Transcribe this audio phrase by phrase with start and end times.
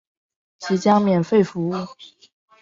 [0.57, 1.73] 即使免费服务